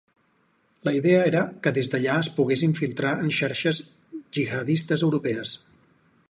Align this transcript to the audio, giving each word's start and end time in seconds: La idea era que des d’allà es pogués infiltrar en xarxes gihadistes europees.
La 0.87 0.93
idea 0.99 1.19
era 1.31 1.43
que 1.67 1.73
des 1.75 1.89
d’allà 1.95 2.15
es 2.21 2.29
pogués 2.39 2.63
infiltrar 2.69 3.13
en 3.27 3.31
xarxes 3.41 3.83
gihadistes 4.39 5.05
europees. 5.11 5.55